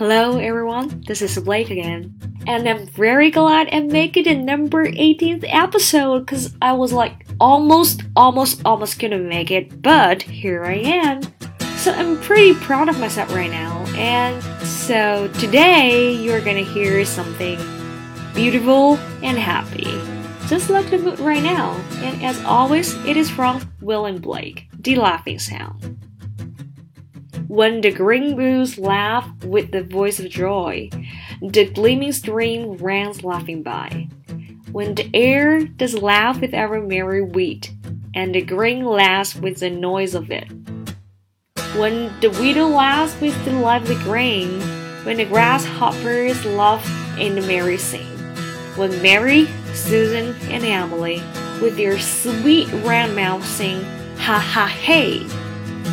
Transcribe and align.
Hello 0.00 0.38
everyone, 0.38 1.04
this 1.06 1.20
is 1.20 1.38
Blake 1.40 1.68
again. 1.68 2.18
And 2.46 2.66
I'm 2.66 2.86
very 2.86 3.30
glad 3.30 3.68
I 3.70 3.80
make 3.80 4.16
it 4.16 4.26
in 4.26 4.46
number 4.46 4.86
18th 4.86 5.44
episode 5.46 6.20
because 6.20 6.56
I 6.62 6.72
was 6.72 6.90
like 6.90 7.26
almost, 7.38 8.04
almost, 8.16 8.62
almost 8.64 8.98
gonna 8.98 9.18
make 9.18 9.50
it, 9.50 9.82
but 9.82 10.22
here 10.22 10.64
I 10.64 10.76
am. 10.76 11.20
So 11.76 11.92
I'm 11.92 12.18
pretty 12.22 12.54
proud 12.54 12.88
of 12.88 12.98
myself 12.98 13.34
right 13.34 13.50
now. 13.50 13.84
And 13.88 14.42
so 14.66 15.28
today 15.38 16.12
you're 16.12 16.40
gonna 16.40 16.60
hear 16.60 17.04
something 17.04 17.58
beautiful 18.34 18.96
and 19.22 19.36
happy. 19.36 20.00
Just 20.46 20.70
like 20.70 20.88
the 20.88 20.96
mood 20.96 21.20
right 21.20 21.42
now. 21.42 21.72
And 21.96 22.22
as 22.24 22.42
always, 22.44 22.94
it 23.04 23.18
is 23.18 23.28
from 23.28 23.70
William 23.82 24.18
Blake, 24.18 24.66
The 24.72 24.96
Laughing 24.96 25.38
Song. 25.38 26.00
When 27.50 27.80
the 27.80 27.90
green 27.90 28.36
bulls 28.36 28.78
laugh 28.78 29.28
with 29.42 29.72
the 29.72 29.82
voice 29.82 30.20
of 30.20 30.30
joy, 30.30 30.88
the 31.42 31.64
gleaming 31.64 32.12
stream 32.12 32.76
runs 32.76 33.24
laughing 33.24 33.64
by. 33.64 34.06
When 34.70 34.94
the 34.94 35.10
air 35.12 35.66
does 35.66 36.00
laugh 36.00 36.40
with 36.40 36.54
every 36.54 36.80
merry 36.80 37.22
wheat, 37.22 37.72
and 38.14 38.32
the 38.32 38.42
grain 38.42 38.84
laughs 38.84 39.34
with 39.34 39.58
the 39.58 39.68
noise 39.68 40.14
of 40.14 40.30
it. 40.30 40.48
When 41.74 42.12
the 42.20 42.30
widow 42.40 42.68
laughs 42.68 43.20
with 43.20 43.44
the 43.44 43.50
lively 43.50 43.96
grain, 43.96 44.60
when 45.02 45.16
the 45.16 45.24
grasshoppers 45.24 46.44
laugh 46.44 46.86
in 47.18 47.34
the 47.34 47.42
merry 47.42 47.78
sing. 47.78 48.06
When 48.76 49.02
Mary, 49.02 49.48
Susan, 49.74 50.36
and 50.52 50.62
Emily, 50.62 51.20
with 51.60 51.76
their 51.76 51.98
sweet 51.98 52.68
round 52.84 53.16
mouths 53.16 53.48
sing, 53.48 53.82
ha 54.18 54.38
ha 54.38 54.68
hey! 54.68 55.26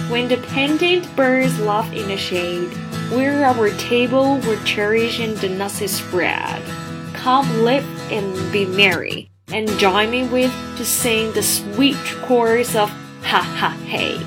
When 0.10 0.30
the 0.30 0.38
painted 0.38 1.08
birds 1.16 1.60
laugh 1.60 1.92
in 1.92 2.08
the 2.08 2.18
shade, 2.18 2.72
where 3.12 3.46
our 3.46 3.70
table 3.78 4.38
were 4.40 4.56
and 4.56 5.38
the 5.38 5.50
nuts 5.50 5.92
spread. 5.92 6.62
Come 7.14 7.64
live 7.64 7.86
and 8.12 8.52
be 8.52 8.66
merry, 8.66 9.30
and 9.48 9.68
join 9.80 10.12
me 10.12 10.28
with 10.28 10.52
to 10.78 10.86
sing 10.86 11.32
the 11.32 11.44
sweet 11.44 11.98
chorus 12.24 12.76
of 12.76 12.90
ha 13.24 13.42
ha 13.42 13.70
hey. 13.86 14.18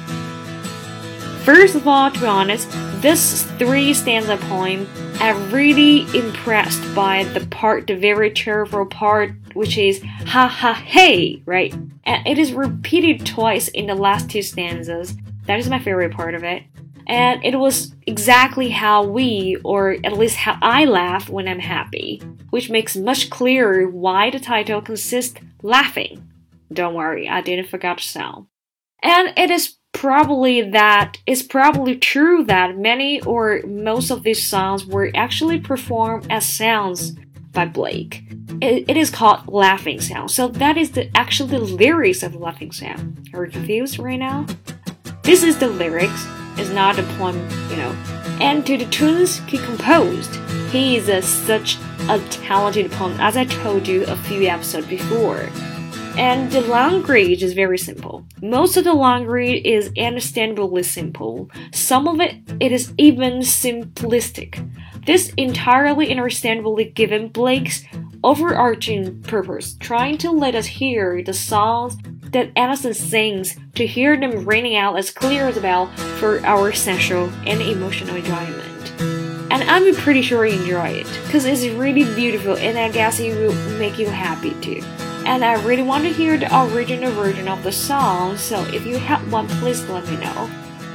First 1.45 1.75
of 1.75 1.87
all, 1.87 2.11
to 2.11 2.21
be 2.21 2.27
honest, 2.27 2.71
this 3.03 3.43
three 3.59 3.93
stanza 3.95 4.37
poem, 4.37 4.87
I'm 5.15 5.51
really 5.51 6.03
impressed 6.17 6.95
by 6.95 7.25
the 7.25 7.47
part, 7.47 7.87
the 7.87 7.97
very 7.97 8.31
cheerful 8.31 8.87
part, 8.87 9.33
which 9.55 9.77
is 9.77 10.03
ha 10.27 10.49
ha 10.49 10.73
hey, 10.73 11.43
right? 11.45 11.75
And 12.05 12.27
it 12.27 12.39
is 12.39 12.53
repeated 12.53 13.27
twice 13.27 13.69
in 13.69 13.87
the 13.87 13.95
last 13.95 14.31
two 14.31 14.43
stanzas. 14.43 15.15
That 15.51 15.59
is 15.59 15.69
my 15.69 15.81
favorite 15.81 16.13
part 16.13 16.37
of 16.37 16.45
it. 16.45 16.63
And 17.09 17.45
it 17.45 17.57
was 17.57 17.93
exactly 18.07 18.69
how 18.69 19.03
we, 19.03 19.57
or 19.65 19.97
at 20.05 20.13
least 20.13 20.37
how 20.37 20.57
I 20.63 20.85
laugh 20.85 21.29
when 21.29 21.49
I'm 21.49 21.59
happy, 21.59 22.23
which 22.51 22.71
makes 22.71 22.95
much 22.95 23.31
clearer 23.31 23.89
why 23.89 24.31
the 24.31 24.39
title 24.39 24.81
consists 24.81 25.41
laughing. 25.65 26.25
Don't 26.73 26.95
worry, 26.95 27.29
I 27.29 27.41
didn't 27.41 27.67
forget 27.69 27.99
to 27.99 28.05
sound. 28.05 28.47
And 29.03 29.37
it 29.37 29.51
is 29.51 29.75
probably 29.93 30.71
that 30.71 31.19
it's 31.27 31.43
probably 31.43 31.97
true 31.97 32.45
that 32.45 32.79
many 32.79 33.21
or 33.23 33.61
most 33.67 34.13
of 34.13 34.23
these 34.23 34.47
songs 34.47 34.87
were 34.87 35.11
actually 35.17 35.59
performed 35.59 36.29
as 36.31 36.49
sounds 36.49 37.17
by 37.51 37.65
Blake. 37.65 38.23
it, 38.63 38.85
it 38.89 38.97
is 38.97 39.11
called 39.11 39.49
Laughing 39.49 40.01
Song, 40.01 40.29
so 40.29 40.47
that 40.47 40.77
is 40.77 40.93
the 40.93 41.11
actual 41.17 41.49
the 41.49 41.59
lyrics 41.59 42.23
of 42.23 42.37
Laughing 42.37 42.71
Song. 42.71 43.19
Are 43.35 43.47
you 43.47 43.51
confused 43.51 43.99
right 43.99 44.17
now? 44.17 44.47
This 45.31 45.45
is 45.45 45.59
the 45.59 45.69
lyrics, 45.69 46.27
it's 46.57 46.71
not 46.71 46.99
a 46.99 47.05
poem, 47.15 47.37
you 47.71 47.77
know. 47.77 47.93
And 48.41 48.67
to 48.67 48.77
the 48.77 48.87
tunes 48.87 49.39
he 49.47 49.59
composed, 49.59 50.35
he 50.73 50.97
is 50.97 51.09
a, 51.09 51.23
such 51.23 51.79
a 52.09 52.19
talented 52.31 52.91
poet, 52.91 53.17
as 53.21 53.37
I 53.37 53.45
told 53.45 53.87
you 53.87 54.03
a 54.07 54.17
few 54.17 54.49
episodes 54.49 54.89
before. 54.89 55.49
And 56.19 56.51
the 56.51 56.63
language 56.63 57.45
is 57.45 57.53
very 57.53 57.79
simple. 57.79 58.27
Most 58.43 58.77
of 58.77 58.83
the 58.83 58.93
language 58.93 59.63
is 59.65 59.93
understandably 59.97 60.83
simple. 60.83 61.49
Some 61.73 62.09
of 62.09 62.19
it, 62.19 62.35
it 62.59 62.73
is 62.73 62.93
even 62.99 63.35
simplistic. 63.35 64.59
This 65.07 65.33
entirely 65.37 66.11
understandably 66.11 66.87
given 66.87 67.29
Blake's 67.29 67.85
overarching 68.25 69.23
purpose, 69.23 69.77
trying 69.79 70.19
to 70.19 70.33
let 70.33 70.57
us 70.57 70.67
hear 70.67 71.23
the 71.23 71.33
songs 71.33 71.97
that 72.33 72.51
Emerson 72.57 72.95
sings 72.95 73.57
to 73.75 73.87
hear 73.87 74.19
them 74.19 74.45
ringing 74.45 74.77
out 74.77 74.97
as 74.99 75.11
clear 75.11 75.49
as 75.49 75.57
a 75.57 75.61
bell 75.61 75.87
for 76.19 76.41
our 76.45 76.73
sensual 76.73 77.31
and 77.47 77.61
emotional 77.61 78.17
enjoyment. 78.17 78.93
And 79.53 79.65
I'm 79.65 79.95
pretty 79.97 80.23
sure 80.23 80.47
you 80.47 80.61
enjoy 80.61 80.89
it, 80.89 81.07
because 81.25 81.45
it's 81.45 81.67
really 81.75 82.05
beautiful 82.15 82.57
and 82.57 82.79
I 82.79 82.91
guess 82.91 83.19
it 83.19 83.37
will 83.37 83.55
make 83.79 83.99
you 83.99 84.09
happy 84.09 84.55
too. 84.61 84.81
And 85.27 85.45
I 85.45 85.63
really 85.65 85.83
want 85.83 86.05
to 86.05 86.13
hear 86.13 86.39
the 86.39 86.49
original 86.73 87.13
version 87.13 87.49
of 87.49 87.63
the 87.63 87.73
song, 87.73 88.37
so 88.37 88.65
if 88.67 88.87
you 88.87 88.99
have 88.99 89.33
one, 89.33 89.49
please 89.49 89.85
let 89.89 90.09
me 90.09 90.17
know. 90.17 90.49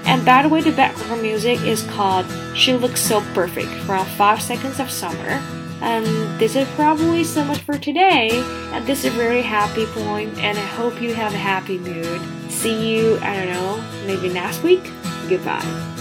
And 0.05 0.23
by 0.23 0.41
the 0.43 0.49
way, 0.49 0.61
the 0.61 0.71
background 0.71 1.21
music 1.21 1.59
is 1.61 1.83
called 1.83 2.25
She 2.55 2.73
Looks 2.73 3.01
So 3.01 3.21
Perfect 3.33 3.69
from 3.85 4.05
5 4.05 4.41
Seconds 4.41 4.79
of 4.79 4.89
Summer. 4.89 5.41
And 5.81 6.05
this 6.39 6.55
is 6.55 6.67
probably 6.69 7.23
so 7.23 7.43
much 7.43 7.59
for 7.59 7.77
today. 7.77 8.29
And 8.73 8.85
this 8.85 9.05
is 9.05 9.13
a 9.13 9.17
very 9.17 9.41
happy 9.41 9.85
point, 9.87 10.37
and 10.39 10.57
I 10.57 10.65
hope 10.65 11.01
you 11.01 11.13
have 11.13 11.33
a 11.33 11.37
happy 11.37 11.77
mood. 11.77 12.21
See 12.51 12.95
you, 12.95 13.17
I 13.19 13.35
don't 13.35 13.53
know, 13.53 13.83
maybe 14.05 14.33
next 14.33 14.63
week. 14.63 14.83
Goodbye. 15.27 15.94